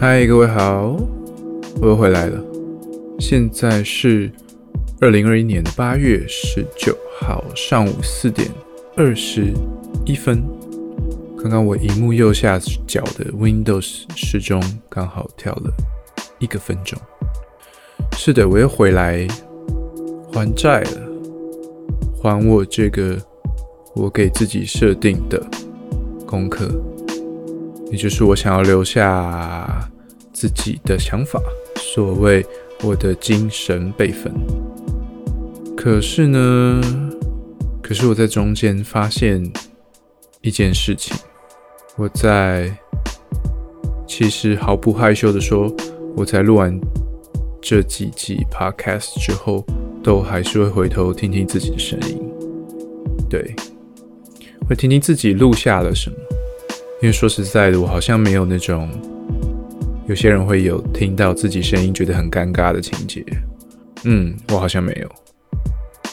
[0.00, 0.94] 嗨，各位好，
[1.80, 2.40] 我又回来了。
[3.18, 4.30] 现在是
[5.00, 8.48] 二零二一年八月十九号上午四点
[8.96, 9.52] 二十
[10.06, 10.40] 一分。
[11.36, 15.72] 刚刚我荧幕右下角的 Windows 时钟刚好跳了
[16.38, 16.96] 一个分钟。
[18.12, 19.26] 是的，我又回来
[20.32, 21.02] 还债了，
[22.22, 23.18] 还我这个
[23.96, 25.44] 我给自己设定的
[26.24, 26.70] 功课。
[27.90, 29.90] 也就是我想要留下
[30.38, 31.42] 自己的想法，
[31.78, 32.46] 所谓
[32.84, 34.32] 我的精神备份。
[35.76, 36.80] 可是呢，
[37.82, 39.42] 可是我在中间发现
[40.40, 41.16] 一件事情，
[41.96, 42.72] 我在
[44.06, 45.74] 其实毫不害羞的说，
[46.14, 46.78] 我在录完
[47.60, 49.66] 这几集 podcast 之后，
[50.04, 52.16] 都还是会回头听听自己的声音，
[53.28, 53.56] 对，
[54.68, 56.16] 会听听自己录下了什么。
[57.02, 58.88] 因为说实在的，我好像没有那种
[60.08, 63.22] 有些人会有听到自己声音觉得很尴尬的情节。
[64.04, 65.08] 嗯，我好像没有。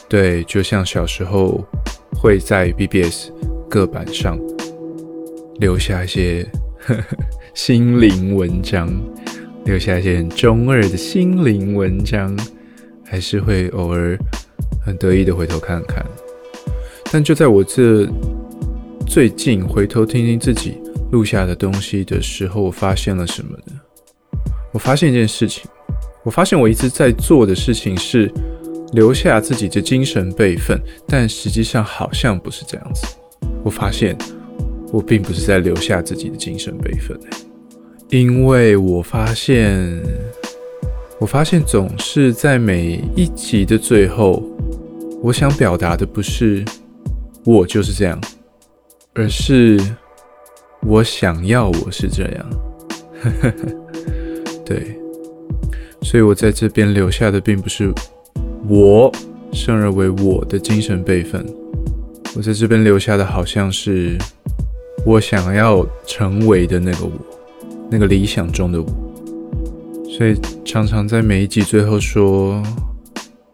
[0.09, 1.65] 对，就像小时候
[2.13, 3.29] 会在 BBS
[3.69, 4.37] 各板上
[5.59, 6.45] 留下一些
[7.55, 8.89] 心灵文章，
[9.63, 12.37] 留下一些很中二的心灵文章，
[13.05, 14.17] 还是会偶尔
[14.85, 16.05] 很得意的回头看看。
[17.11, 18.07] 但就在我这。
[19.07, 23.74] 最近回头听听自己录下的东西的时候，我发现了什么呢？
[24.75, 25.63] 我发现一件事情，
[26.21, 28.29] 我发现我一直在做的事情是
[28.91, 33.07] 留下自己的精神备份，但实际上好像不是这样子。
[33.63, 34.17] 我发现
[34.91, 37.17] 我并不是在留下自己的精神备份，
[38.09, 40.03] 因为我发现，
[41.21, 44.43] 我发现总是在每一集的最后，
[45.21, 46.65] 我想表达的不是
[47.45, 48.19] 我就是这样。
[49.13, 49.79] 而是
[50.81, 52.49] 我想要我是这样，
[54.65, 54.97] 对，
[56.01, 57.93] 所以我在这边留下的并不是
[58.67, 59.11] 我，
[59.53, 61.45] 生而为我的精神备份，
[62.35, 64.17] 我在这边留下的好像是
[65.05, 67.11] 我想要成为的那个我，
[67.91, 68.87] 那个理想中的我，
[70.17, 72.63] 所以常常在每一集最后说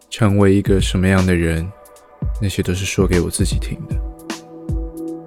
[0.10, 1.70] 成为一个什么样的人，
[2.42, 3.96] 那些都是说给我自己听的。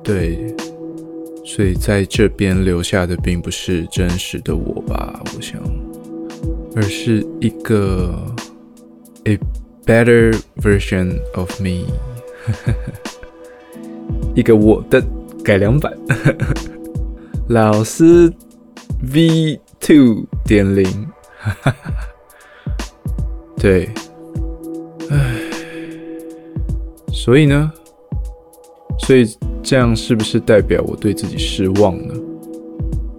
[0.02, 0.54] 对，
[1.44, 5.60] 所以在这边留下的并不是真实的我吧，我想，
[6.74, 8.18] 而是一个
[9.24, 9.38] a
[9.84, 11.84] better version of me，
[14.34, 15.04] 一个我的
[15.44, 15.92] 改良版，
[17.48, 18.32] 老师
[19.12, 20.86] V two 点零，
[23.60, 23.90] 对，
[25.10, 25.40] 唉，
[27.12, 27.70] 所以呢，
[28.98, 29.26] 所以。
[29.66, 32.12] 这样是不是代表我对自己失望呢？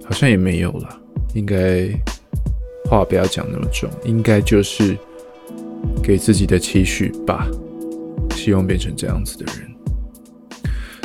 [0.03, 1.01] 好像也没有了。
[1.33, 1.89] 应该
[2.87, 4.95] 话不要讲那么重，应该就是
[6.03, 7.47] 给自己的期许吧。
[8.35, 9.75] 希望变成这样子的人，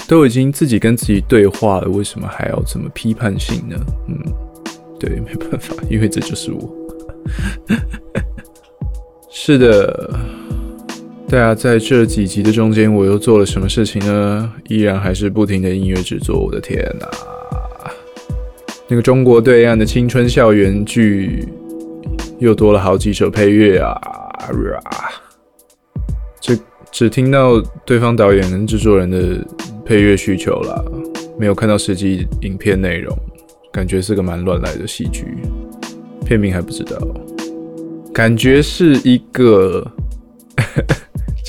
[0.06, 3.76] 都已经自己跟自己对话了，为什么还要这么批判性呢？
[4.08, 4.18] 嗯，
[4.98, 6.70] 对，没办法，因为这就是我。
[9.32, 10.20] 是的。
[11.30, 14.52] 对啊，在这几集的中间，我又做了什么事情呢？
[14.66, 16.40] 依然还是不停的音乐制作。
[16.40, 17.08] 我的天哪！
[18.88, 21.46] 那个中国对岸的青春校园剧
[22.40, 23.96] 又多了好几首配乐啊！
[26.40, 26.58] 只
[26.90, 29.46] 只听到对方导演跟制作人的
[29.84, 30.84] 配乐需求了，
[31.38, 33.16] 没有看到实际影片内容，
[33.72, 35.24] 感觉是个蛮乱来的戏剧。
[36.26, 36.98] 片名还不知道，
[38.12, 39.88] 感觉是一个。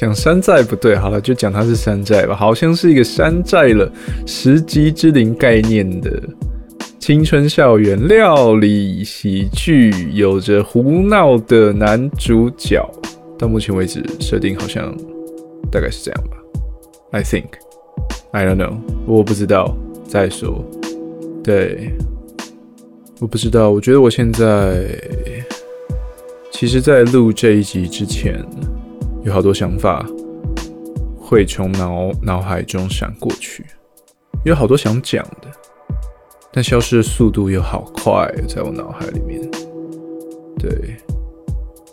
[0.02, 2.36] 讲山寨不对，好了，就讲它是山寨吧。
[2.36, 3.88] 好像是一个山寨了
[4.26, 6.12] 十级之灵概念的
[6.98, 12.84] 青春校园料理喜剧，有着胡闹的男主角。
[13.38, 14.92] 到目前为止，设定好像
[15.72, 16.38] 大概是这样吧。
[17.12, 17.50] I think,
[18.32, 19.78] I don't know，我不知道。
[20.08, 20.66] 再说，
[21.44, 21.92] 对，
[23.20, 23.70] 我不知道。
[23.70, 25.00] 我觉得我现在，
[26.52, 28.44] 其实，在录这一集之前。
[29.24, 30.06] 有好多想法
[31.20, 33.64] 会从脑脑海中闪过去，
[34.44, 35.48] 有好多想讲的，
[36.52, 39.40] 但消失的速度又好快，在我脑海里面。
[40.58, 40.96] 对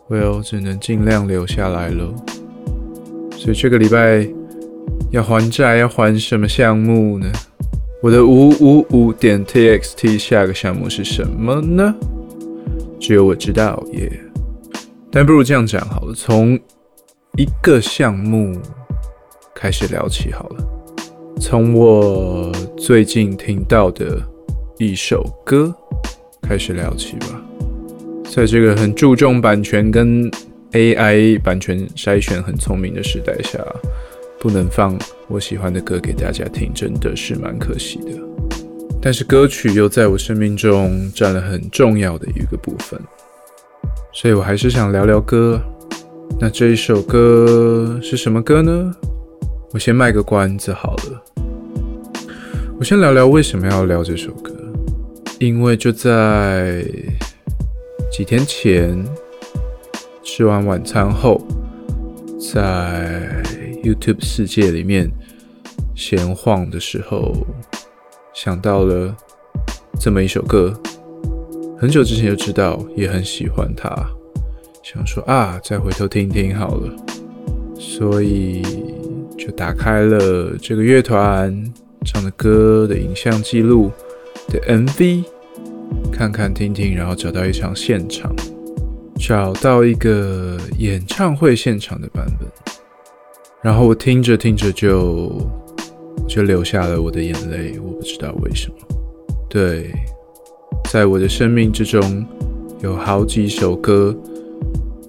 [0.09, 2.15] ，Well，只能尽量留下来了。
[3.33, 4.27] 所以这个礼拜
[5.11, 7.31] 要还债，要还什么项目呢？
[8.03, 11.95] 我的五五五点 txt 下个项目是什么呢？
[12.99, 14.11] 只有我知道耶。
[15.11, 16.59] 但不如这样讲好了，从。
[17.37, 18.59] 一个项目
[19.55, 20.65] 开始聊起好了，
[21.41, 24.21] 从我最近听到的
[24.79, 25.73] 一首歌
[26.43, 27.41] 开始聊起吧。
[28.25, 30.31] 在这个很注重版权跟
[30.73, 33.65] AI 版权筛选很聪明的时代下，
[34.41, 34.99] 不能放
[35.29, 38.11] 我喜欢的歌给大家听，真的是蛮可惜的。
[39.01, 43.01] 但是歌曲又在我生命中占了很重要的一个部分，
[44.13, 45.61] 所以我还是想聊聊歌。
[46.41, 48.95] 那这一首歌是什么歌呢？
[49.73, 51.25] 我先卖个关子好了。
[52.79, 54.55] 我先聊聊为什么要聊这首歌，
[55.41, 56.85] 因为就在
[58.11, 59.05] 几天前
[60.23, 61.41] 吃完晚餐后，
[62.53, 63.43] 在
[63.83, 65.11] YouTube 世界里面
[65.95, 67.35] 闲晃的时候，
[68.33, 69.15] 想到了
[69.99, 70.73] 这么一首歌，
[71.77, 74.09] 很久之前就知道，也很喜欢它，
[74.91, 76.91] 想说啊，再回头听听好了，
[77.79, 78.63] 所以
[79.37, 81.55] 就打开了这个乐团。
[82.07, 83.91] 唱的歌的影像记录
[84.49, 85.25] 的 MV，
[86.11, 88.35] 看看听听，然后找到一场现场，
[89.19, 92.49] 找到一个演唱会现场的版本，
[93.61, 95.31] 然后我听着听着就
[96.27, 98.77] 就流下了我的眼泪，我不知道为什么。
[99.51, 99.91] 对，
[100.91, 102.25] 在我的生命之中，
[102.81, 104.17] 有好几首歌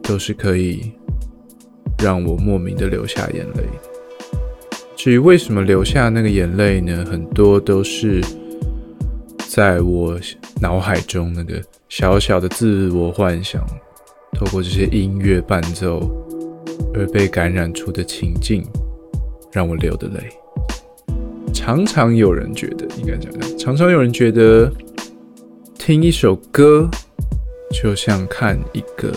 [0.10, 0.92] 都是可以
[2.00, 3.64] 让我莫名的流下眼泪。
[4.96, 7.06] 至于为什么流下那个眼泪呢？
[7.06, 8.20] 很多都是
[9.48, 10.20] 在我
[10.60, 13.64] 脑海中那个小小的自我幻想，
[14.34, 16.02] 透过这些音乐伴奏
[16.96, 18.66] 而被感染出的情境，
[19.52, 20.24] 让我流的泪。
[21.54, 24.74] 常常有人觉得，应该讲讲，常常有人觉得
[25.78, 26.90] 听一首歌
[27.72, 29.14] 就像看一个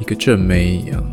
[0.00, 1.04] 一个正妹一样。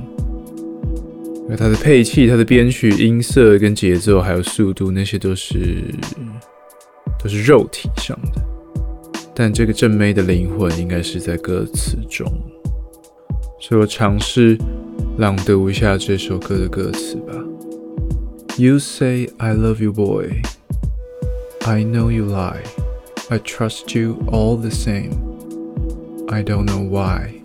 [1.50, 5.84] 那它的配器、它的编曲、音色跟节奏，还有速度，那些都是
[7.24, 8.42] 都是肉体上的。
[9.34, 12.26] 但这个正妹的灵魂应该是在歌词中，
[13.62, 14.58] 所以我尝试
[15.20, 17.34] 朗读一下这首歌的歌词吧。
[18.58, 20.42] You say I love you, boy.
[21.66, 22.64] I know you lie.
[23.30, 25.12] I trust you all the same.
[26.28, 27.37] I don't know why.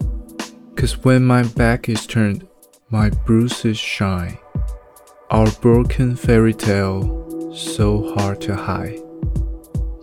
[0.82, 2.44] Cause when my back is turned,
[2.90, 4.36] my bruises shine.
[5.30, 9.00] Our broken fairy tale, so hard to hide.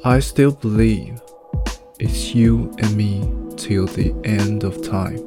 [0.06, 1.20] I still believe
[2.00, 5.18] it's you and me till the end of time.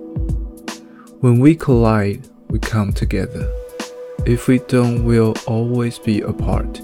[1.20, 3.46] When we collide, we come together.
[4.24, 6.80] If we don't, we'll always be apart.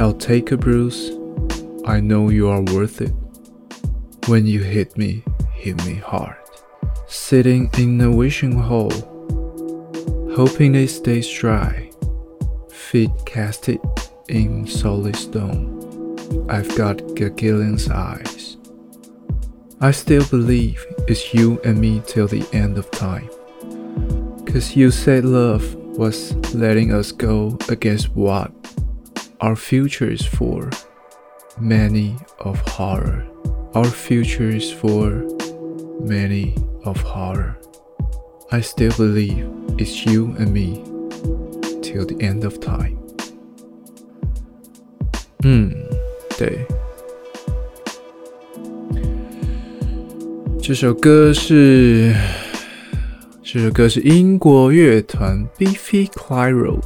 [0.00, 1.10] I'll take a bruise.
[1.84, 3.12] I know you are worth it.
[4.26, 5.22] When you hit me,
[5.52, 6.45] hit me hard.
[7.08, 9.16] Sitting in a wishing hole
[10.36, 11.90] hoping it stays dry.
[12.68, 13.80] Feet casted
[14.28, 15.72] in solid stone.
[16.50, 18.58] I've got Gagillian's eyes.
[19.80, 23.30] I still believe it's you and me till the end of time.
[24.44, 28.52] Cause you said love was letting us go against what
[29.40, 30.68] our future is for.
[31.58, 33.26] Many of horror.
[33.74, 35.24] Our future is for
[36.05, 36.53] many
[36.83, 37.55] of horror.
[38.49, 39.47] I still believe
[39.77, 40.81] it's you and me
[41.81, 42.97] till the end of time.
[45.43, 45.71] 嗯，
[46.37, 46.65] 对，
[50.61, 52.13] 这首歌是
[53.41, 56.79] 这首歌是英国乐团 Beefy Clyro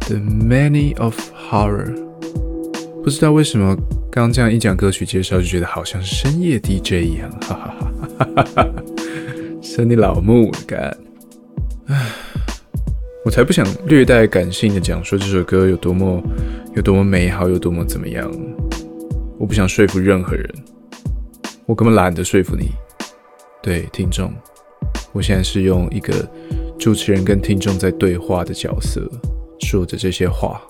[0.00, 1.18] 的 Many of
[1.50, 1.94] Horror。
[3.02, 3.74] 不知道为什么
[4.10, 7.85] 刚刚这样一讲歌曲介绍，就觉得好像是深夜 DJ 一样，哈哈哈哈哈哈。
[9.61, 10.95] 生你老木干，
[11.87, 12.09] 唉，
[13.25, 16.21] 我才不想略带感性的讲说这首歌有多么
[16.75, 18.31] 有多么美好，有多么怎么样。
[19.37, 20.49] 我不想说服任何人，
[21.65, 22.71] 我根本懒得说服你。
[23.61, 24.33] 对听众，
[25.11, 26.27] 我现在是用一个
[26.79, 29.07] 主持人跟听众在对话的角色
[29.59, 30.61] 说着这些话，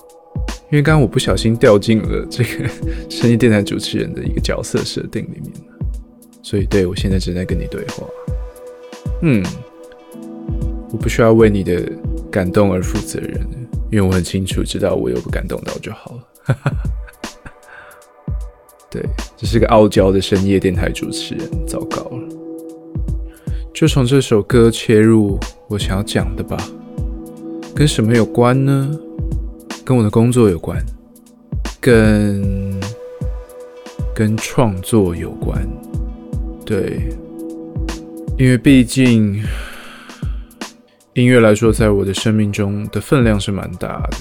[0.72, 2.68] 因为刚刚我不小心掉进了这个
[3.10, 5.54] 声音电台主持人的一个角色设定里面。
[6.42, 8.08] 所以对我现在正在跟你对话。
[9.22, 9.44] 嗯，
[10.92, 11.82] 我不需要为你的
[12.32, 13.40] 感动而负责任，
[13.92, 16.24] 因为我很清楚知道我有不感动到就好了。
[18.90, 19.04] 对，
[19.36, 22.24] 这是个傲娇的深夜电台主持人，糟糕了。
[23.74, 26.58] 就从这首歌切入，我想要讲的吧，
[27.76, 28.98] 跟什么有关呢？
[29.84, 30.84] 跟我的工作有关，
[31.80, 32.80] 跟
[34.16, 35.62] 跟创作有关，
[36.68, 37.00] 对。
[38.38, 39.42] 因为毕竟，
[41.16, 44.18] 音乐来说，在我的生命中的分量是蛮大的，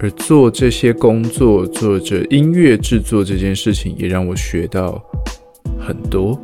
[0.00, 5.04] 而做这些工作，做着音乐制作这件事情，也让我学到
[5.78, 6.40] 很多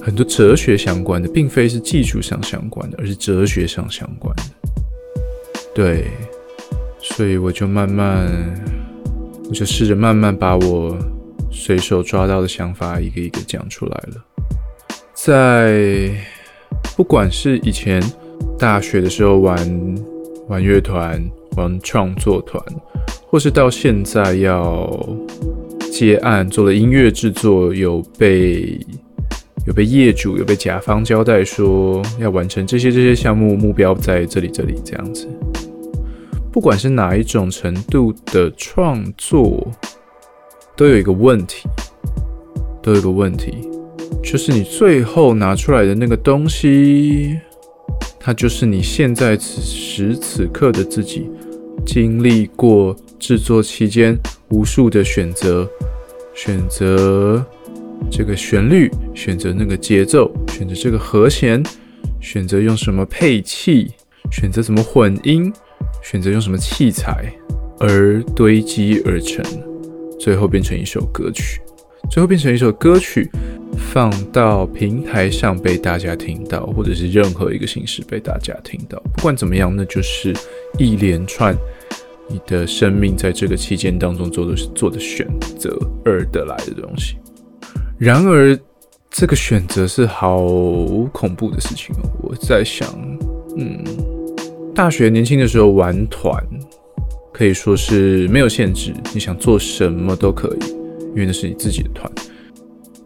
[0.00, 4.42] 很多哲学相关的，并非是技术上相关的，而是哲学上相关的。
[5.74, 6.06] 对，
[7.02, 8.26] 所以我就慢慢，
[9.50, 10.96] 我就试着慢慢把我
[11.50, 14.24] 随手抓到的想法一个一个讲出来了。
[15.26, 16.08] 在
[16.96, 18.00] 不管是以前
[18.56, 19.58] 大学的时候玩
[20.46, 21.20] 玩乐团、
[21.56, 22.62] 玩创作团，
[23.26, 24.88] 或是到现在要
[25.90, 28.78] 接案做了音乐制作，有被
[29.66, 35.28] 有被业主、有被甲方交代说要完成这些这些项目，目标在这里这里这样子。
[36.52, 39.66] 不管是哪一种程度的创作，
[40.76, 41.68] 都有一个问题，
[42.80, 43.68] 都有一个问题，
[44.26, 47.38] 就是你最后拿出来的那个东西，
[48.18, 51.30] 它就是你现在此时此刻的自己
[51.86, 54.18] 经历过制作期间
[54.48, 55.66] 无数的选择，
[56.34, 57.46] 选择
[58.10, 61.62] 这个旋律，选择那个节奏，选择这个和弦，
[62.20, 63.92] 选择用什么配器，
[64.32, 65.52] 选择怎么混音。
[66.02, 67.32] 选择用什么器材
[67.80, 69.44] 而堆积而成，
[70.18, 71.60] 最后变成一首歌曲，
[72.10, 73.28] 最后变成一首歌曲，
[73.96, 79.02] 放到平台上被大家听到，或者是任何一个形式被大家听到。
[79.16, 80.34] 不管怎么样，那就是
[80.78, 81.56] 一连串
[82.28, 85.26] 你的生命在这个期间当中做的做的选
[85.58, 85.74] 择
[86.04, 87.16] 而得来的东西。
[87.96, 88.54] 然而，
[89.08, 90.44] 这个选择是好
[91.10, 92.10] 恐怖的事情哦。
[92.20, 92.86] 我在想，
[93.56, 93.82] 嗯。
[94.74, 96.46] 大学年轻的时候玩团，
[97.32, 100.68] 可以说是没有限制，你想做什么都可以，
[101.12, 102.12] 因为那是你自己的团。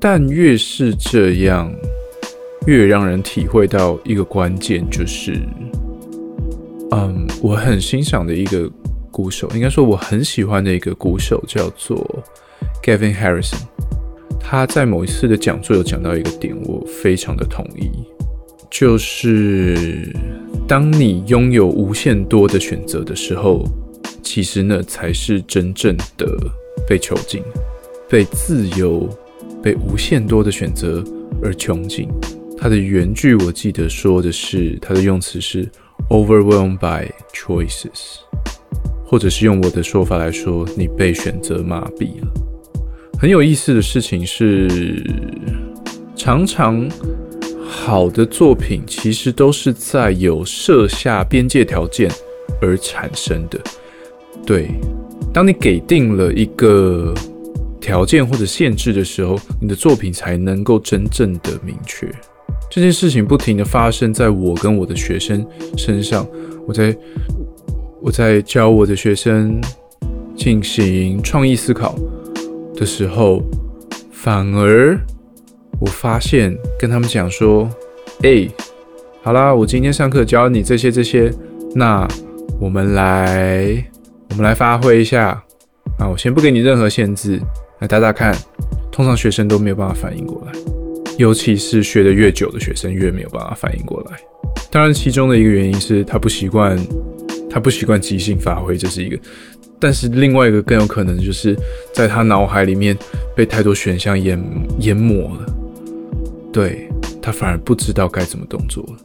[0.01, 1.71] 但越是这样，
[2.67, 5.39] 越让人体会到一个关键，就是，
[6.93, 8.69] 嗯，我很欣赏的一个
[9.11, 12.25] 鼓手，应该说我很喜欢的一个鼓手，叫做
[12.83, 13.61] Gavin Harrison。
[14.41, 17.91] 他在某一次的讲座有讲到一个点，我非常的同意，
[18.71, 20.09] 就是。
[20.67, 23.65] 当你拥有无限多的选择的时候，
[24.23, 26.27] 其实那才是真正的
[26.87, 27.43] 被囚禁、
[28.09, 29.09] 被自由、
[29.63, 31.05] 被无限多的选择
[31.43, 32.09] 而穷尽。
[32.59, 35.69] 它的原句我记得说的是，它的用词是
[36.11, 38.19] overwhelmed by choices，
[39.05, 42.33] 或者是用我的说法来说，你被选择麻痹了。
[43.19, 45.03] 很有意思的事情是，
[46.17, 46.89] 常常。
[47.73, 52.11] 好的作品其实都是在有设下边界条件
[52.61, 53.61] 而产生的。
[54.45, 54.69] 对，
[55.33, 57.15] 当你给定了一个
[57.81, 62.11] 条件或者限制的时候，你的作品才能够真正的明确。
[62.71, 65.45] 这件事情不停的发生在我跟我的学生
[65.77, 66.27] 身上。
[66.67, 66.97] 我在
[68.01, 69.61] 我在教我的学生
[70.37, 71.95] 进行创意思考
[72.75, 73.43] 的时候，
[74.13, 74.99] 反而。
[75.81, 77.67] 我发现跟他们讲说，
[78.23, 78.47] 哎，
[79.23, 81.33] 好啦，我今天上课教你这些这些，
[81.75, 82.07] 那
[82.61, 83.83] 我们来，
[84.29, 85.43] 我们来发挥一下
[85.99, 86.07] 啊！
[86.07, 87.41] 我先不给你任何限制，
[87.81, 88.37] 来打打看。
[88.93, 90.53] 通常学生都没有办法反应过来，
[91.17, 94.19] 尤其是学得越久的学生越没有办法反应过来。
[94.71, 96.79] 当然，其中的一个原因是他不习惯，
[97.49, 99.19] 他不习惯即兴发挥，这是一个。
[99.79, 101.57] 但是另外一个更有可能就是
[101.95, 102.95] 在他脑海里面
[103.35, 104.39] 被太多选项淹
[104.81, 105.47] 淹没了。
[106.53, 106.91] 对
[107.23, 108.97] 他反而不知道该怎么动作了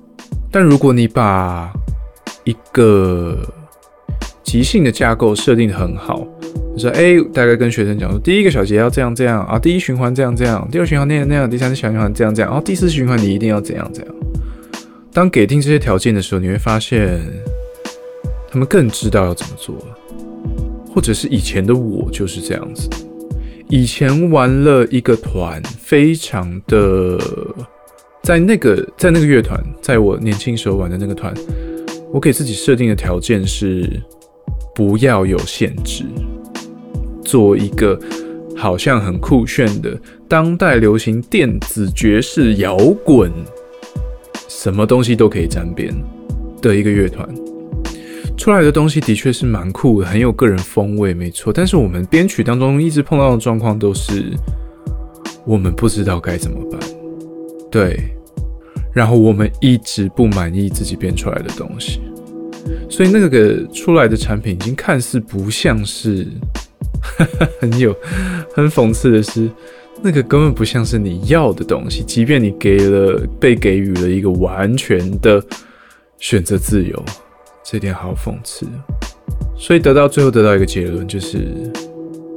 [0.51, 1.71] 但如果你把
[2.43, 3.47] 一个
[4.45, 6.25] 即兴的架构设定的很好，
[6.77, 14.15] 就说哎，大概跟学生讲说，第一个小节要这样这样啊，第一循环这样这样，第二循环那样那样，第三小循环这样这样，然后第四循环你一定要怎样怎样。
[15.11, 17.19] 当给定这些条件的时候，你会发现
[18.49, 19.97] 他们更知道要怎么做了，
[20.93, 22.87] 或者是以前的我就是这样子。
[23.67, 27.17] 以前玩了一个团，非常的
[28.21, 31.33] 在那个在那个乐团，在我年轻时候玩的那个团，
[32.11, 33.89] 我给自己设定的条件是
[34.75, 36.03] 不要有限制，
[37.23, 37.97] 做一个
[38.55, 43.31] 好像很酷炫的当代流行电子爵士摇滚，
[44.49, 45.95] 什么东西都可以沾边
[46.61, 47.27] 的一个乐团。
[48.37, 51.53] 出来的东西的确是蛮酷的，很有个人风味，没错。
[51.53, 54.33] 但是我们编曲当中一直碰到的状况都是，
[55.45, 56.79] 我们不知道该怎么办，
[57.71, 57.97] 对。
[58.93, 62.01] 然后我们一直不满意自己编出来的东西，
[62.89, 66.27] 所以那个出来的产品已经看似不像是，
[67.61, 67.95] 很有
[68.53, 69.49] 很讽刺的是，
[70.01, 75.43] 那个根本不像是你要的东西，即便你给了被给予了一个完全的
[76.17, 77.03] 选择自由。
[77.67, 78.67] 这点好讽刺，
[79.57, 81.47] 所以得到最后得到一个结论，就是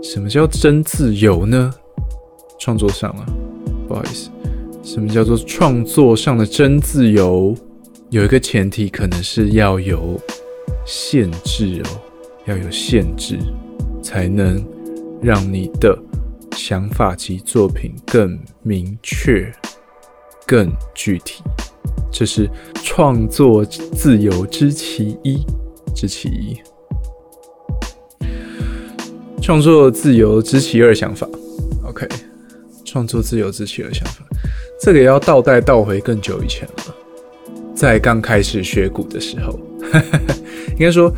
[0.02, 1.70] 什么叫真自由呢？
[2.58, 3.26] 创作上啊，
[3.86, 4.30] 不好意思，
[4.82, 7.54] 什么叫做创作上的真自由？
[8.10, 10.18] 有一个前提，可能是要有
[10.86, 12.00] 限制哦，
[12.46, 13.38] 要有限制，
[14.02, 14.64] 才能
[15.20, 15.96] 让你的
[16.52, 19.52] 想法及作品更明确、
[20.46, 21.42] 更具体。
[22.10, 22.48] 这是
[22.82, 25.44] 创作自由之其一，
[25.94, 26.56] 之其一。
[29.42, 31.28] 创作自由之其二想法
[31.84, 32.08] ，OK。
[32.86, 34.24] 创作自由之其二想法，
[34.80, 36.96] 这个要倒带倒回更久以前了，
[37.78, 39.56] 在刚开始学鼓的时候，
[40.76, 41.14] 应该说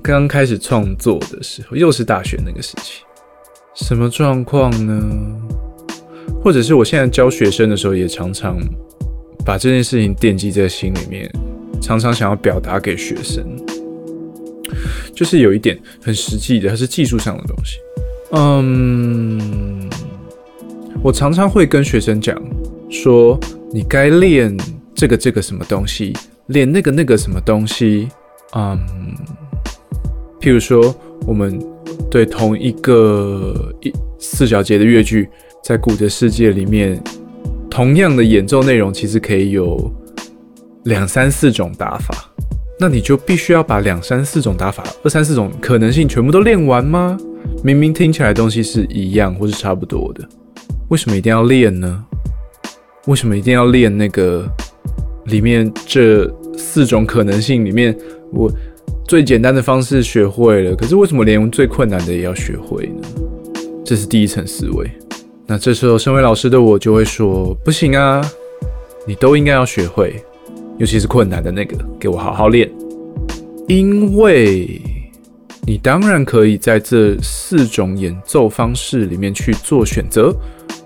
[0.00, 3.02] 刚开始创作的时候，又是大学那个时期。
[3.74, 5.02] 什么状况呢？
[6.40, 8.56] 或者是我现在教学生的时候，也常常
[9.44, 11.28] 把这件事情惦记在心里面，
[11.82, 13.44] 常常想要表达给学生。
[15.12, 17.78] 就是有一点很实际的，它是技术上的东西。
[18.30, 19.90] 嗯，
[21.02, 22.40] 我常常会跟学生讲
[22.88, 23.36] 说，
[23.72, 24.56] 你该练
[24.98, 26.12] 这个这个什么东西，
[26.46, 28.08] 练那个那个什么东西。
[28.56, 28.76] 嗯，
[30.40, 30.92] 譬如说，
[31.24, 31.56] 我们
[32.10, 35.28] 对同一个一四小节的乐句，
[35.62, 37.00] 在鼓的世界里面，
[37.70, 39.88] 同样的演奏内容，其实可以有
[40.86, 42.28] 两三四种打法。
[42.80, 47.16] 那你就必须要把两三四种打法、二三四种可能性全部都练完吗？
[47.62, 50.28] 明明听起来东西是一样或是差不多的，
[50.88, 52.04] 为什么一定要练呢？
[53.06, 54.44] 为什么一定要练那个
[55.28, 57.96] 里面这四种可能性里面，
[58.32, 58.50] 我
[59.06, 63.08] 最简单的方式学会了，可是为什么连最困难的也要学会呢？
[63.84, 64.90] 这是第一层思维。
[65.46, 68.20] 那这时候，身为老师的我就会说：不行啊，
[69.06, 70.22] 你都应该要学会。
[70.76, 72.70] 尤其是困难的那个，给我好好练，
[73.66, 74.80] 因为
[75.66, 80.32] 你当然可以在这四种演奏方式里面去做选择，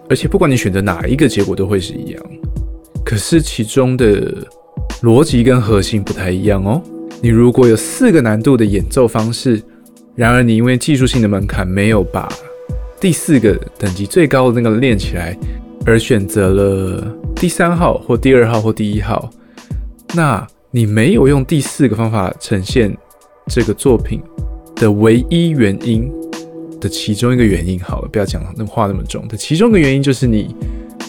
[0.09, 2.23] 而且不管你选择哪一个，结果都会是一样。
[3.12, 4.35] 可是其中的
[5.03, 6.81] 逻辑跟核心不太一样哦。
[7.20, 9.62] 你如果有四个难度的演奏方式，
[10.14, 12.27] 然而你因为技术性的门槛没有把
[12.98, 15.37] 第四个等级最高的那个练起来，
[15.85, 19.29] 而选择了第三号或第二号或第一号。
[20.14, 22.96] 那你没有用第四个方法呈现
[23.48, 24.22] 这个作品
[24.77, 26.11] 的唯一原因
[26.81, 29.29] 的其中一个原因，好了，不要讲那么话那么重。
[29.29, 30.57] 的其中一个原因就是你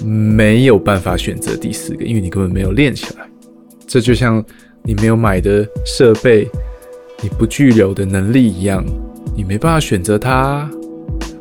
[0.04, 3.28] 没有办法选择第四个，因为你根本没有练起来。
[3.88, 4.44] 这就像
[4.84, 6.48] 你没有买的设备，
[7.22, 8.84] 你不具有的能力一样，
[9.36, 10.70] 你没办法选择它。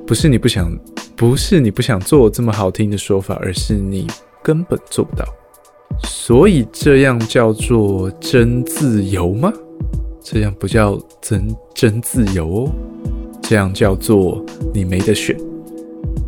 [0.07, 0.71] 不是你不想，
[1.17, 4.07] 不是你不想做这么好听的说法，而是你
[4.43, 5.25] 根本做不到。
[6.05, 9.53] 所以这样叫做真自由吗？
[10.23, 12.73] 这样不叫真真自由哦，
[13.43, 15.37] 这样叫做你没得选，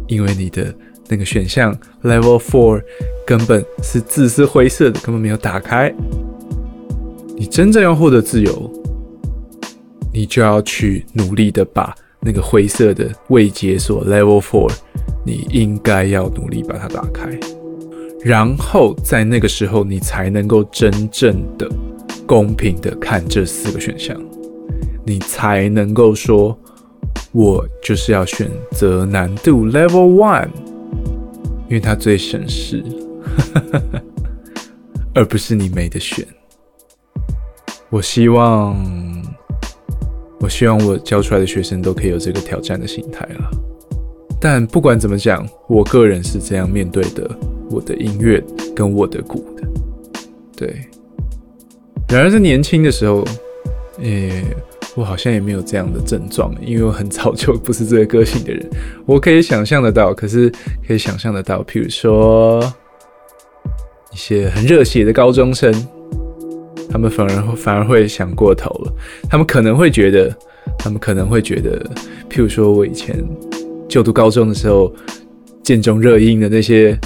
[0.08, 0.74] 因为你的
[1.08, 2.82] 那个选项 Level Four
[3.26, 5.94] 根本是字是灰色的，根本没有打开。
[7.36, 8.70] 你真正要获得自由，
[10.12, 14.72] 你就要去努力的把那个灰色的未解锁 Level Four，
[15.26, 17.28] 你应该要努力把它打开。
[18.22, 21.68] 然后在那个时候，你才能够真正的
[22.24, 24.18] 公平的看这四个选项，
[25.04, 26.58] 你才能够说，
[27.32, 30.48] 我就是要选择难度 Level One，
[31.74, 32.80] 因为它最省事，
[35.12, 36.24] 而不是你没得选。
[37.90, 38.80] 我希望，
[40.38, 43.50] 我希望我教出来的学生都可以有这个挑战的心态了。
[44.40, 47.28] 但不管怎么讲，我个人是这样面对的。
[47.68, 48.40] 我的音乐
[48.72, 49.66] 跟我的鼓的，
[50.56, 50.80] 对。
[52.08, 53.24] 然而在年轻的时候，
[53.98, 54.44] 诶，
[54.96, 58.64] 我好像也没有这样的症状，因为我很早就不是这个个性的人。
[59.06, 60.48] 我可以想象得到，可是
[60.86, 62.60] 可以想象得到，譬如说
[64.12, 65.72] 一些很热血的高中生，
[66.88, 68.92] 他们反而反而会想过头了。
[69.28, 70.32] 他们可能会觉得，
[70.78, 71.78] 他们可能会觉得，
[72.30, 73.16] 譬如说我以前
[73.88, 74.94] 就读高中的时候，
[75.62, 76.98] 剑中热映的那些。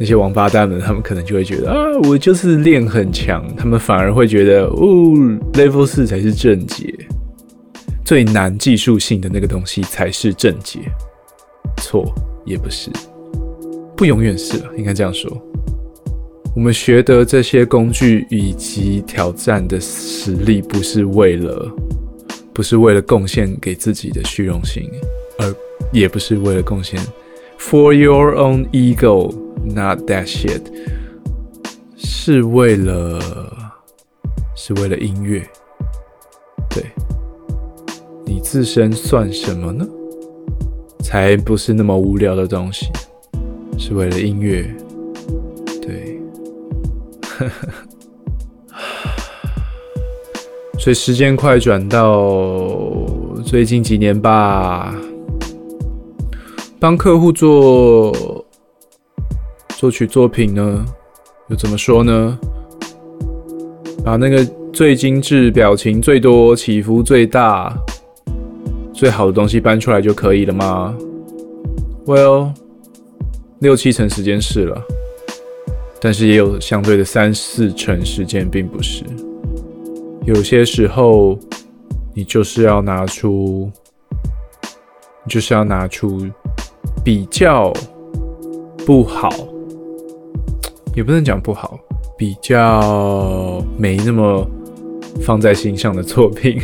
[0.00, 1.76] 那些王八蛋们，他们可能就会觉得啊，
[2.08, 5.14] 我就是练很强，他们反而会觉得哦
[5.52, 6.92] ，level 四才是正解，
[8.04, 10.80] 最难技术性的那个东西才是正解。
[11.78, 12.12] 错
[12.44, 12.90] 也不是，
[13.96, 15.30] 不永远是了，应该这样说。
[16.54, 21.70] 我们学得这些工具以及挑战的实力，不是为了，
[22.52, 24.90] 不是为了贡献给自己的虚荣心，
[25.38, 25.54] 而
[25.92, 27.00] 也不是为了贡献
[27.58, 29.34] for your own ego。
[29.64, 30.60] Not that shit，
[31.96, 33.18] 是为了，
[34.54, 35.42] 是为了音乐。
[36.68, 36.84] 对，
[38.52, 39.88] 自身算什么呢？
[41.02, 42.84] 才不是那么无聊的东西。
[43.78, 44.62] 是为了音乐。
[45.80, 46.20] 对，
[50.78, 52.28] 所以时间快转到
[53.42, 54.94] 最近几年吧，
[56.78, 58.44] 帮客户做
[59.78, 60.84] 作曲作品呢，
[61.48, 62.38] 又怎么说呢？
[64.04, 67.74] 把那个最精致、表情最多、起伏最大、
[69.02, 70.96] 最好的东西搬出来就可以了吗
[72.06, 72.52] ？Well，
[73.58, 74.80] 六七成时间是了。
[76.00, 79.02] 但是也有相对的三四成时间并不是，
[80.24, 81.36] 有些时候
[82.14, 83.68] 你就是要拿出，
[85.24, 86.24] 你就是要拿出
[87.04, 87.72] 比较
[88.86, 89.28] 不好，
[90.94, 91.76] 也不能讲不好，
[92.16, 94.48] 比较没那么
[95.22, 96.60] 放在心上的作品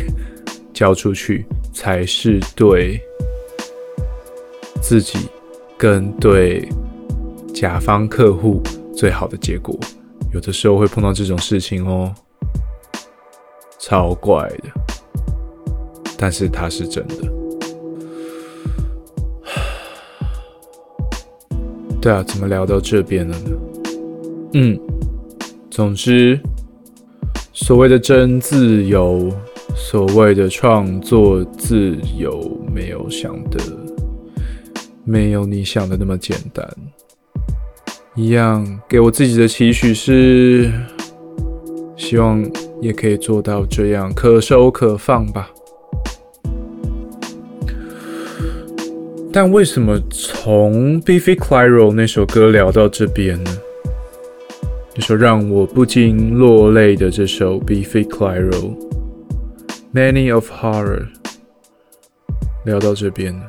[0.79, 3.01] 交出去，才是对
[4.81, 5.27] 自己
[5.77, 6.69] 跟对
[7.53, 8.63] 甲方客户。
[8.95, 9.77] 最好的结果，
[10.33, 12.13] 有的时候会碰到这种事情哦，
[13.77, 14.69] 超怪的，
[16.17, 17.15] 但是它是真的。
[21.99, 23.51] 对啊，怎么聊到这边了呢？
[24.53, 24.79] 嗯，
[25.69, 26.39] 总之，
[27.51, 29.29] 所谓的真自由，
[29.81, 33.57] 所谓的创作自由，没有想的，
[35.05, 36.69] 没有你想的那么简单。
[38.13, 40.69] 一样，给我自己的期许是，
[41.95, 42.45] 希望
[42.81, 45.49] 也可以做到这样，可收可放吧。
[49.31, 53.51] 但为什么从 Biffy Clyro 那首歌聊到这边呢？
[54.95, 58.75] 那首让我不禁落泪的这首 Biffy Clyro
[59.91, 61.07] Many of Horror
[62.63, 63.47] 聊到这边了？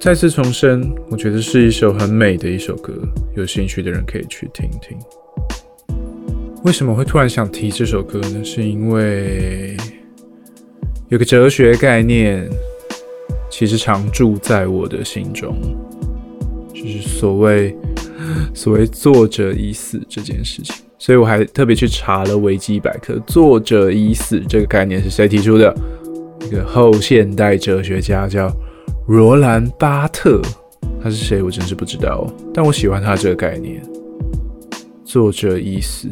[0.00, 2.94] 再次重申，我觉得是一首很美的一首歌，
[3.36, 4.98] 有兴趣的人可以去听听。
[6.64, 8.42] 为什么会突然想提这首歌呢？
[8.42, 9.76] 是因为
[11.10, 12.48] 有个哲学概念，
[13.50, 15.54] 其实常驻在我的心中，
[16.72, 17.76] 就是所谓
[18.56, 20.76] 所谓作者已死这件事情。
[21.00, 25.74] 所以我还特别去查了维基百科，作者已死这个概念是谁提出的？
[26.46, 28.48] 一个后现代哲学家叫。
[29.06, 30.40] 罗兰·巴特，
[31.02, 31.42] 他是谁？
[31.42, 32.32] 我真是不知道。
[32.54, 33.82] 但我喜欢他这个概念。
[35.04, 36.08] 作者已死。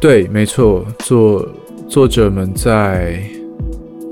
[0.00, 1.48] 对，没错，作
[1.88, 3.20] 作者们在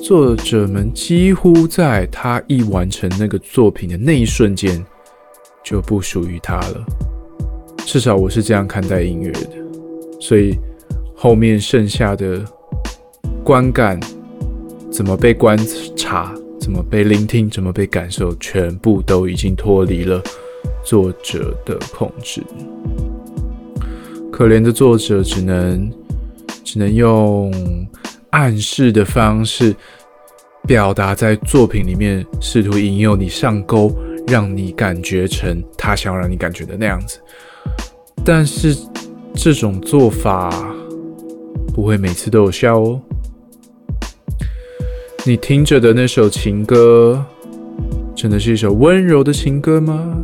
[0.01, 4.85] 作者们几乎在他一完成那个作品的那一瞬间，
[5.63, 7.08] 就不属于他了。
[7.89, 9.49] 至少我是这样看待音乐的。
[10.21, 10.55] 所以
[11.17, 12.45] 后面剩下的
[13.43, 13.99] 观感
[14.93, 15.59] 怎么被观
[15.97, 16.35] 察？
[16.61, 20.23] 怎么被聆听，怎么被感受，全部都已经脱离了
[20.85, 22.43] 作者的控制。
[24.31, 25.91] 可怜的作者只能
[26.63, 27.51] 只能用
[28.29, 29.75] 暗示的方式
[30.67, 33.91] 表达在作品里面，试图引诱你上钩，
[34.27, 37.19] 让你感觉成他想要让你感觉的那样子。
[38.31, 38.77] 但是
[39.35, 40.51] 这种做法
[41.73, 43.01] 不会每次都有效哦。
[45.25, 47.25] 你听着的那首情歌，
[48.15, 50.15] 真的是一首温柔的情歌吗？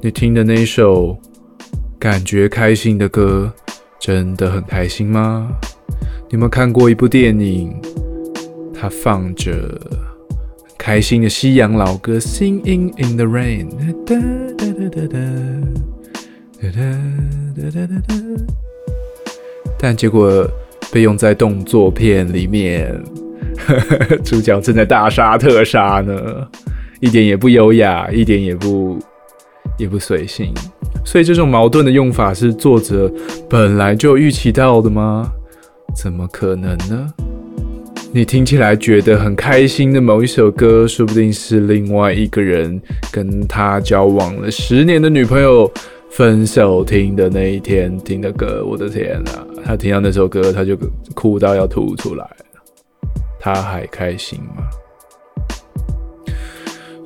[0.00, 1.18] 你听的那首
[1.98, 3.52] 感觉开心的歌，
[3.98, 5.50] 真的很开心吗？
[6.28, 7.74] 你有没有看过一部电影？
[8.72, 9.80] 它放着
[10.78, 13.68] 开心的西洋老歌《Singing in the Rain》，
[19.78, 20.48] 但结果
[20.92, 23.02] 被用在动作片里面。
[24.24, 26.48] 主角正在大杀特杀呢，
[27.00, 28.98] 一点也不优雅，一点也不
[29.78, 30.52] 也不随性。
[31.04, 33.12] 所以这种矛盾的用法是作者
[33.48, 35.30] 本来就预期到的吗？
[35.94, 37.12] 怎么可能呢？
[38.12, 45.70] 你听起来觉得很开心的某一首歌，说不定是另外一个人跟他交往了十年的女朋友
[46.12, 48.62] 分手听的那一天听的歌。
[48.66, 50.76] 我的天啊，他听到那首歌，他就
[51.14, 52.30] 哭到要吐出来。
[53.40, 54.62] 他还开心吗？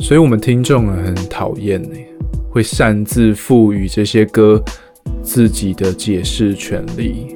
[0.01, 1.97] 所以，我们听众很讨厌呢，
[2.51, 4.61] 会擅自赋予这些歌
[5.23, 7.29] 自己的解释权利。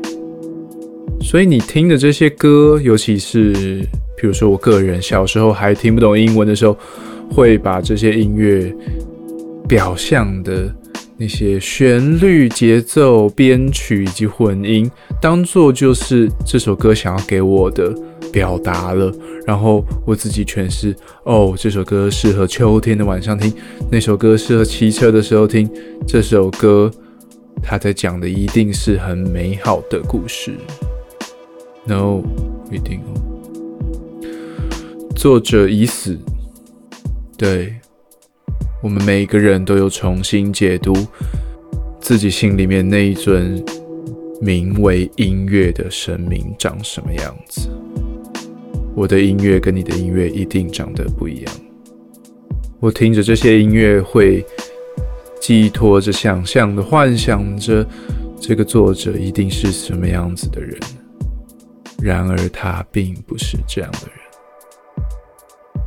[1.21, 3.81] 所以，你听的这些歌，尤其是，
[4.17, 6.77] 比如说我个人小时候还听不懂英文的时候，
[7.31, 8.75] 会把这些音乐
[9.69, 10.75] 表象的
[11.21, 17.95] 那些旋律、节奏、编曲以及混音，当做就是这首歌想要给我的。
[18.33, 19.13] 表达了，
[19.45, 20.95] 然后我自己诠释。
[21.25, 23.53] 哦，这首歌适合秋天的晚上听，
[23.91, 25.69] 那首歌适合骑车的时候听。
[26.07, 26.89] 这首歌，
[27.61, 30.53] 它在讲的一定是很美好的故事。
[31.87, 32.23] No，
[32.69, 33.19] 不一定哦。
[35.17, 36.17] 作者已死。
[37.37, 37.80] 对，
[38.83, 40.95] 我们每一个人都有重新解读
[42.01, 43.63] 自己心里面那一尊
[44.41, 47.69] 名为音乐的神明长什么样子。
[48.97, 51.55] 我的音乐跟你的音乐一定长得不一样。
[52.81, 54.45] 我听着这些音乐，会
[55.39, 57.87] 寄托着想象的幻想着
[58.41, 60.81] 这个作者一定是什么样子的人。
[62.03, 64.17] 然而他并不是这样的人，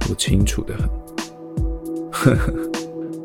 [0.09, 0.75] 我清楚的
[2.11, 2.71] 很。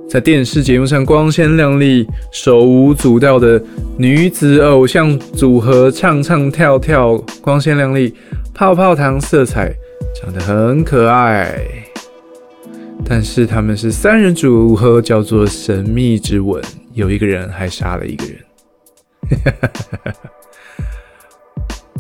[0.08, 3.62] 在电视节目上光鲜亮丽、手舞足蹈的
[3.98, 8.14] 女子偶像组合，唱唱跳跳，光鲜亮丽，
[8.54, 9.70] 泡泡糖色彩，
[10.18, 11.60] 长得很可爱。
[13.04, 16.62] 但是他们是三人组合，叫做神秘之吻，
[16.94, 18.38] 有一个人还杀了一个人，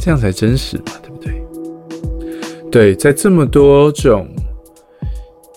[0.00, 1.42] 这样才真实嘛，对不对？
[2.70, 4.26] 对，在这么多种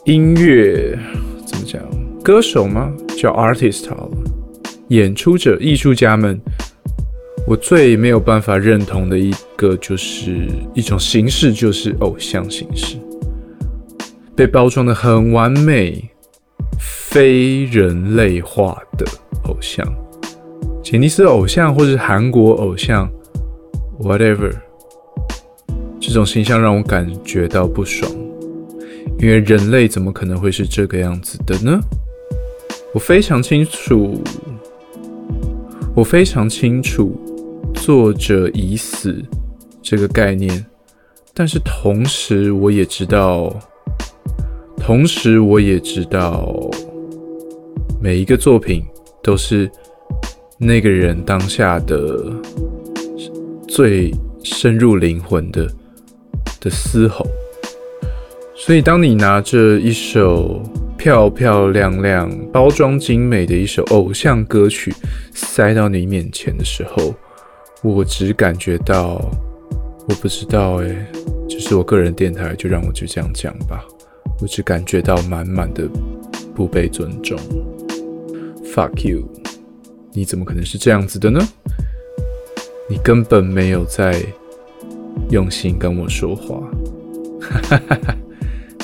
[0.04, 1.00] 音乐。
[2.24, 2.94] 歌手吗？
[3.18, 4.12] 叫 artist 好了。
[4.90, 6.40] 演出者、艺术家们，
[7.48, 12.98] 我最没有办法认同的一个就是一种形式，就是偶像形式，
[14.36, 16.12] 被包装的很完美、
[16.80, 19.06] 非人类化的
[19.46, 19.86] 偶像，
[20.84, 23.10] 杰尼斯偶像或是韩国偶像
[24.00, 24.54] ，whatever，
[26.00, 28.12] 这种形象让我感觉到不爽。
[29.20, 31.80] 因为人类怎么可能会是这个样子的呢？
[32.94, 34.22] 我非常清楚，
[35.96, 37.16] 我非常清楚
[37.74, 39.24] 作者已死
[39.82, 40.66] 这个概念，
[41.34, 43.54] 但是同时我也知道，
[44.78, 46.54] 同时我也知道，
[48.02, 48.84] 每一个作品
[49.24, 49.72] 都是
[50.58, 52.30] 那个人当下的
[53.70, 55.66] 最深入灵魂的
[56.60, 57.26] 的嘶吼。
[58.54, 60.62] 所以，当你拿着一首
[61.02, 64.94] 漂漂亮亮、包装精美的一首偶像歌曲
[65.34, 67.16] 塞到你面前的时候，
[67.82, 69.20] 我只感觉到，
[70.08, 71.12] 我不知道哎，
[71.50, 73.84] 这是我个人电台，就让我就这样讲吧。
[74.40, 75.90] 我只感觉到满满的
[76.54, 77.36] 不被尊重。
[78.66, 79.28] Fuck you！
[80.14, 81.42] 你怎么可能是这样子的呢？
[82.88, 84.22] 你根本没有在
[85.32, 86.60] 用心跟我说话。
[87.42, 88.21] 哈哈哈哈。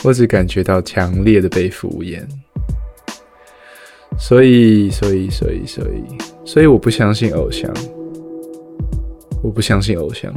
[0.03, 2.21] 我只感觉到强烈的被敷衍，
[4.17, 6.03] 所以，所以，所以，所以，
[6.45, 7.71] 所以，我不相信偶像，
[9.43, 10.33] 我不相信偶像，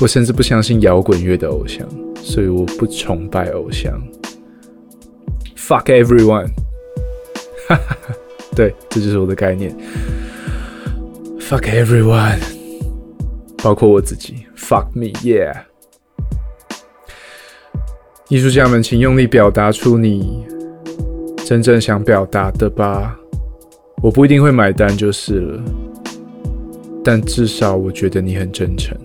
[0.00, 4.00] 我甚至不相信摇滚乐的偶像，所以我不崇拜偶像。
[5.56, 6.48] Fuck everyone，
[7.68, 7.96] 哈 哈，
[8.54, 9.74] 对，这就是我的概念。
[11.40, 12.38] Fuck everyone，
[13.62, 14.46] 包括我自己。
[14.56, 15.54] Fuck me，yeah。
[18.28, 20.44] 艺术家们，请用力表达出你
[21.44, 23.16] 真正想表达的吧。
[24.02, 25.62] 我不一定会买单就是了，
[27.04, 28.98] 但至少我觉得你很真诚。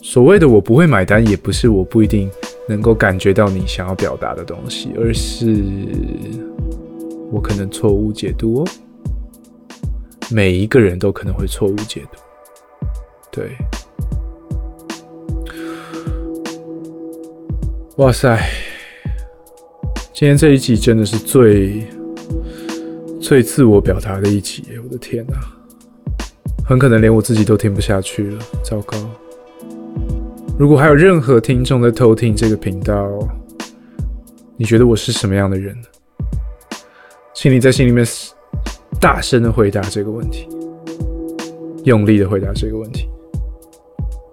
[0.00, 2.30] 所谓的我不会买单，也不是我不一定
[2.66, 5.62] 能够感觉到你想要表达的东西，而是
[7.30, 8.64] 我可能错误解读哦。
[10.30, 12.18] 每一个人都可能会错误解读，
[13.30, 13.50] 对。
[17.96, 18.40] 哇塞！
[20.14, 21.84] 今天这一集真的是最
[23.20, 25.36] 最自我表达的一集，我的天哪！
[26.64, 28.96] 很可能连我自己都听不下去了，糟糕！
[30.56, 33.10] 如果还有任何听众在偷听这个频道，
[34.56, 35.76] 你觉得我是什么样的人？
[37.34, 38.06] 请你在心里面
[39.00, 40.48] 大声的回答这个问题，
[41.84, 43.08] 用力的回答这个问题，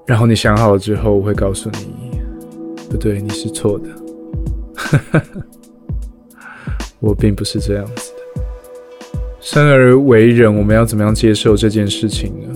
[0.06, 2.07] 然后你想好了之后，我会告诉你。
[2.90, 3.90] 不对，你是错的。
[7.00, 8.42] 我并不是这样子的。
[9.40, 12.48] 生而为人，我们要怎么样接受这件事情呢？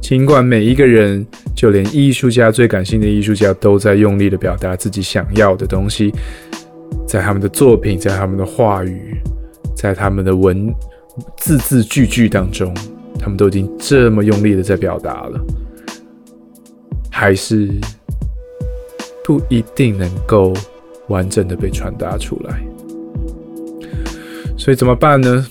[0.00, 6.12] 尽管每一个人，就连艺术家最感性的艺术家，都在用力的表达自己想要的东西，
[7.06, 9.20] 在他们的作品，在他们的话语，
[9.74, 10.74] 在他们的文
[11.38, 12.74] 字字句句当中，
[13.18, 15.40] 他们都已经这么用力的在表达了，
[17.10, 17.70] 还是？
[19.26, 20.52] 不一定能够
[21.08, 22.64] 完整的被传达出来，
[24.56, 25.44] 所以怎么办呢？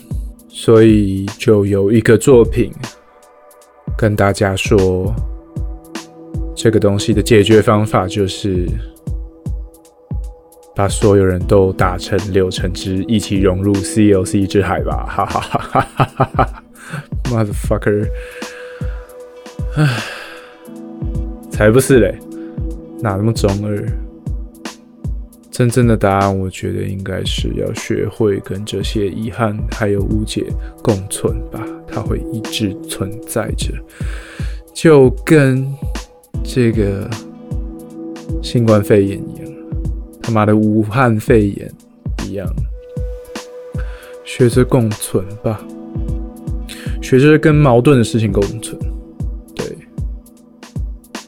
[0.48, 2.72] 所以就有一个作品
[3.98, 5.14] 跟大家说，
[6.56, 8.66] 这个东西的解决方法就是
[10.74, 15.06] 把所有人都打成柳橙汁，一起融入 CLC 之海吧！
[15.06, 16.64] 哈哈哈哈哈哈哈
[17.26, 18.08] ！Motherfucker，
[19.76, 20.02] 唉，
[21.52, 22.18] 才不是嘞，
[23.02, 23.86] 哪那么中二？
[25.52, 30.48] 真正的答案，我觉得应该是要学会跟这些遗憾还有误解
[30.84, 33.74] 共存吧，它会一直存在着，
[34.74, 35.66] 就跟
[36.44, 37.10] 这个
[38.44, 39.50] 新冠肺炎一样，
[40.22, 41.72] 他妈的武汉肺炎
[42.28, 42.46] 一样，
[44.26, 45.66] 学着共存吧，
[47.02, 48.78] 学着跟矛盾的事情共存。
[49.56, 49.66] 对，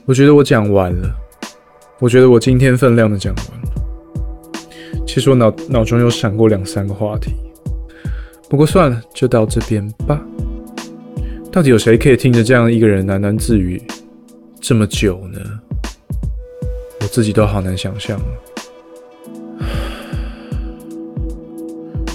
[0.06, 1.15] 我觉得我讲完了，
[1.99, 3.45] 我觉得我今天分量的讲完。
[5.05, 7.31] 其实我脑脑中有闪过两三个话题，
[8.47, 10.21] 不过算了，就到这边吧。
[11.51, 13.81] 到底有谁可以听着这样一个人喃喃自语
[14.62, 15.39] 这么久呢？
[17.01, 18.19] 我自己都好难想象。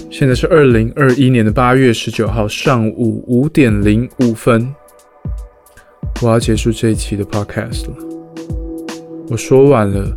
[0.09, 4.73] 现在是二零二一年的八月十九号上午五点零五分，
[6.23, 8.12] 我要结束这一期的 podcast 了。
[9.33, 10.14] 我说完了，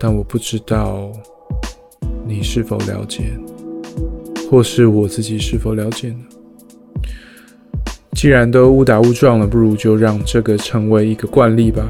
[0.00, 1.12] 但我不知道。
[2.26, 3.38] 你是否了解，
[4.50, 6.24] 或是我自己是否了解呢？
[8.12, 11.84] 既然都误打误撞了，不如就让这个成为一个惯例吧。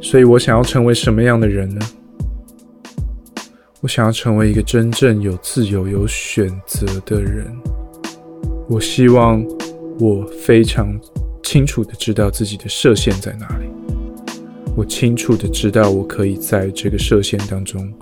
[0.00, 1.80] 所以我想要成为什么样的人呢？
[3.80, 7.52] 我想要成为一个真正有自由、有选择的人。
[8.68, 9.44] 我希望
[9.98, 10.96] 我非常
[11.42, 13.69] 清楚的知道自己的射线在哪里。
[14.80, 17.92] 我清楚的知道我可以在这个射线当中。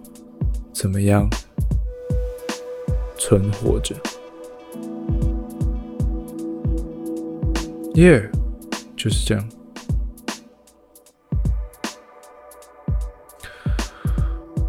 [0.72, 1.28] 怎么样
[3.18, 3.96] 存活着
[7.94, 8.30] ？Yeah，
[8.96, 9.48] 就是这样。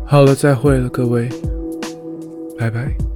[0.03, 1.29] 好了，再会了，各位，
[2.57, 3.08] 拜拜。